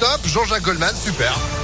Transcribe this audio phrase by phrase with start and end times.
[0.00, 0.20] top.
[0.26, 1.61] Jean-Jacques Goldman, super.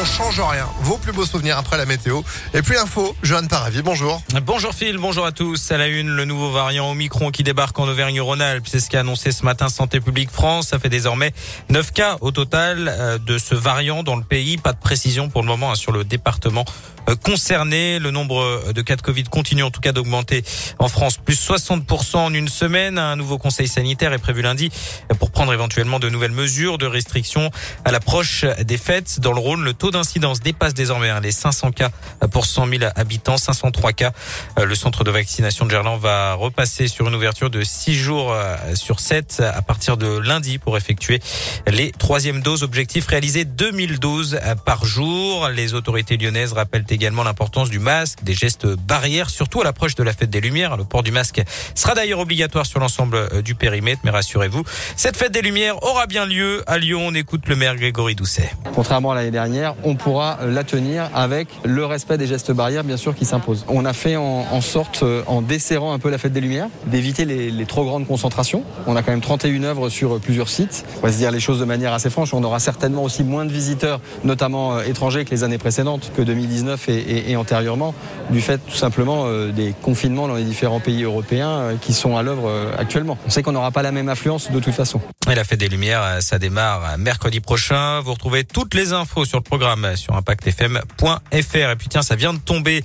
[0.00, 0.66] On change rien.
[0.80, 2.22] Vos plus beaux souvenirs après la météo.
[2.54, 4.22] Et puis l'info, Johan Paravi, bonjour.
[4.46, 5.70] Bonjour Phil, bonjour à tous.
[5.70, 8.66] À la une, le nouveau variant Omicron qui débarque en Auvergne-Rhône-Alpes.
[8.66, 10.68] C'est ce qu'a annoncé ce matin Santé publique France.
[10.68, 11.32] Ça fait désormais
[11.68, 14.56] 9 cas au total euh, de ce variant dans le pays.
[14.56, 16.64] Pas de précision pour le moment hein, sur le département
[17.10, 17.98] euh, concerné.
[17.98, 20.42] Le nombre de cas de Covid continue en tout cas d'augmenter
[20.78, 21.18] en France.
[21.18, 22.98] Plus 60% en une semaine.
[22.98, 24.70] Un nouveau conseil sanitaire est prévu lundi
[25.18, 27.50] pour prendre éventuellement de nouvelles mesures de restriction
[27.84, 29.20] à l'approche des fêtes.
[29.20, 31.90] Dans le Rhône, le taux d'incidence dépasse désormais hein, les 500 cas
[32.30, 34.12] pour 100 000 habitants, 503 cas.
[34.60, 38.32] Euh, le centre de vaccination de Gerland va repasser sur une ouverture de 6 jours
[38.32, 41.18] euh, sur 7 à partir de lundi pour effectuer
[41.66, 42.62] les troisièmes doses.
[42.62, 45.48] Objectif réaliser 2000 doses par jour.
[45.48, 50.04] Les autorités lyonnaises rappellent également l'importance du masque, des gestes barrières, surtout à l'approche de
[50.04, 50.76] la fête des Lumières.
[50.76, 51.42] Le port du masque
[51.74, 54.62] sera d'ailleurs obligatoire sur l'ensemble euh, du périmètre, mais rassurez-vous,
[54.94, 57.00] cette fête des Lumières aura bien lieu à Lyon.
[57.04, 58.48] On écoute le maire Grégory Doucet.
[58.76, 62.96] Contrairement à l'année dernière, on pourra la tenir avec le respect des gestes barrières, bien
[62.96, 63.64] sûr, qui s'imposent.
[63.68, 67.24] On a fait en, sorte, euh, en desserrant un peu la fête des Lumières, d'éviter
[67.24, 68.64] les, trop grandes concentrations.
[68.86, 70.84] On a quand même 31 œuvres sur plusieurs sites.
[70.98, 72.34] On va se dire les choses de manière assez franche.
[72.34, 76.22] On aura certainement aussi moins de visiteurs, notamment euh, étrangers, que les années précédentes, que
[76.22, 77.94] 2019 et, antérieurement,
[78.30, 82.22] du fait tout simplement euh, des confinements dans les différents pays européens qui sont à
[82.22, 83.16] l'œuvre actuellement.
[83.26, 85.00] On sait qu'on n'aura pas la même affluence de toute façon.
[85.26, 88.00] La fête des Lumières, ça démarre mercredi prochain.
[88.00, 89.61] Vous retrouvez toutes les infos sur le programme
[89.94, 91.70] sur impactfm.fr.
[91.70, 92.82] Et puis tiens, ça vient de tomber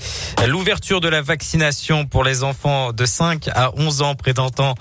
[0.48, 4.76] l'ouverture de la vaccination pour les enfants de 5 à 11 ans présentant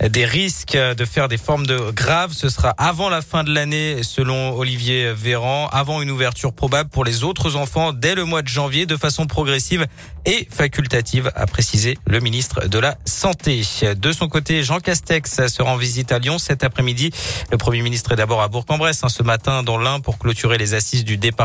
[0.00, 2.32] des risques de faire des formes de graves.
[2.32, 7.04] Ce sera avant la fin de l'année, selon Olivier Véran, avant une ouverture probable pour
[7.04, 9.86] les autres enfants dès le mois de janvier, de façon progressive
[10.26, 13.62] et facultative, a précisé le ministre de la Santé.
[13.96, 17.10] De son côté, Jean Castex sera en visite à Lyon cet après-midi.
[17.50, 20.74] Le Premier ministre est d'abord à Bourg-en-Bresse hein, ce matin dans l'Ain pour clôturer les
[20.74, 21.37] assises du département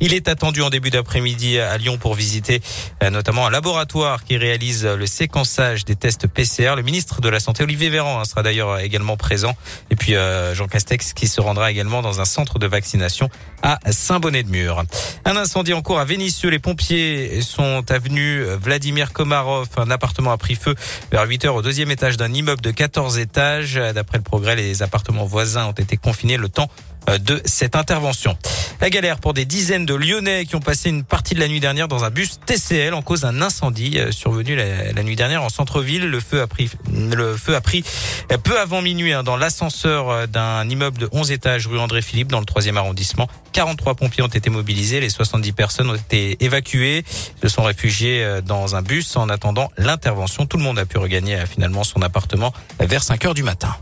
[0.00, 2.60] il est attendu en début d'après-midi à Lyon pour visiter
[3.02, 6.74] euh, notamment un laboratoire qui réalise le séquençage des tests PCR.
[6.76, 9.56] Le ministre de la Santé, Olivier Véran, hein, sera d'ailleurs également présent.
[9.90, 13.30] Et puis euh, Jean Castex qui se rendra également dans un centre de vaccination
[13.62, 14.84] à Saint-Bonnet-de-Mur.
[15.24, 16.50] Un incendie en cours à Vénissieux.
[16.50, 19.68] Les pompiers sont avenue Vladimir Komarov.
[19.78, 20.74] Un appartement a pris feu
[21.10, 23.80] vers 8 heures au deuxième étage d'un immeuble de 14 étages.
[23.94, 26.68] D'après le progrès, les appartements voisins ont été confinés le temps
[27.20, 28.36] de cette intervention.
[28.80, 31.60] La galère pour des dizaines de Lyonnais qui ont passé une partie de la nuit
[31.60, 35.48] dernière dans un bus TCL en cause d'un incendie euh, survenu la, nuit dernière en
[35.48, 36.06] centre-ville.
[36.06, 37.84] Le feu a pris, le feu a pris
[38.32, 42.28] euh, peu avant minuit hein, dans l'ascenseur d'un immeuble de 11 étages rue André Philippe
[42.28, 43.28] dans le 3e arrondissement.
[43.52, 47.04] 43 pompiers ont été mobilisés, les 70 personnes ont été évacuées,
[47.40, 50.46] se sont réfugiés dans un bus en attendant l'intervention.
[50.46, 53.76] Tout le monde a pu regagner finalement son appartement vers 5 heures du matin.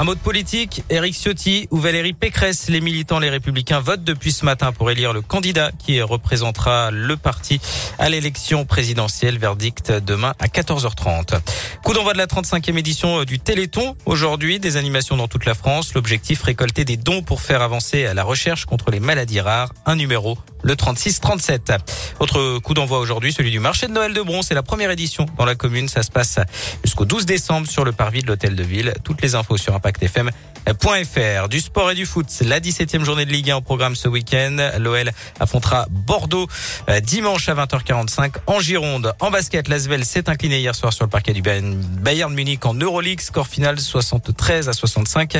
[0.00, 4.32] Un mot de politique, Éric Ciotti ou Valérie Pécresse, les militants, les républicains votent depuis
[4.32, 7.60] ce matin pour élire le candidat qui représentera le parti
[7.98, 9.36] à l'élection présidentielle.
[9.36, 11.38] Verdict demain à 14h30.
[11.84, 13.94] Coup d'envoi de la 35e édition du Téléthon.
[14.06, 15.92] Aujourd'hui, des animations dans toute la France.
[15.92, 19.74] L'objectif, récolter des dons pour faire avancer la recherche contre les maladies rares.
[19.84, 21.78] Un numéro le 36-37.
[22.20, 24.42] Autre coup d'envoi aujourd'hui, celui du marché de Noël de Bron.
[24.42, 25.88] C'est la première édition dans la commune.
[25.88, 26.38] Ça se passe
[26.84, 28.94] jusqu'au 12 décembre sur le parvis de l'hôtel de ville.
[29.04, 31.48] Toutes les infos sur impactfm.fr.
[31.48, 32.26] Du sport et du foot.
[32.42, 34.56] La 17e journée de Ligue 1 au programme ce week-end.
[34.78, 36.46] L'OL affrontera Bordeaux
[36.88, 39.14] euh, dimanche à 20h45 en Gironde.
[39.20, 43.20] En basket, l'Asvel s'est incliné hier soir sur le parquet du Bayern Munich en Euroleague.
[43.20, 45.38] Score final 73 à 65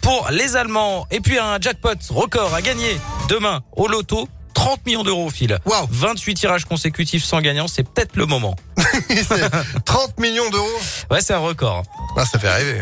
[0.00, 1.06] pour les Allemands.
[1.10, 2.96] Et puis un jackpot record à gagner
[3.28, 4.28] demain au loto.
[4.54, 5.58] 30 millions d'euros au fil.
[5.64, 5.88] Wow.
[5.90, 8.54] 28 tirages consécutifs sans gagnant, c'est peut-être le moment.
[9.84, 10.68] 30 millions d'euros
[11.10, 11.82] Ouais, c'est un record.
[12.16, 12.80] Ah, ça fait rêver.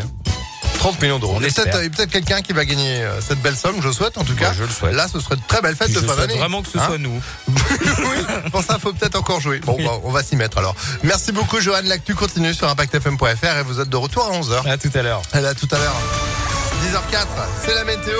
[0.81, 0.97] 30 hein.
[1.01, 1.37] millions d'euros.
[1.39, 4.23] Il y a peut-être quelqu'un qui va gagner euh, cette belle somme, je souhaite en
[4.23, 4.51] tout cas.
[4.53, 4.95] je le souhaite.
[4.95, 6.37] Là, ce serait de très belle fête de fin d'année.
[6.37, 7.21] vraiment que ce hein soit nous.
[7.47, 9.59] oui, pour ça, faut peut-être encore jouer.
[9.59, 10.75] Bon, bah, on va s'y mettre alors.
[11.03, 11.81] Merci beaucoup, Johan.
[11.83, 14.67] L'actu continue sur ImpactFM.fr et vous êtes de retour à 11h.
[14.67, 15.21] À tout à l'heure.
[15.33, 15.95] À tout à l'heure.
[16.81, 17.27] 10h04,
[17.63, 18.19] c'est la météo.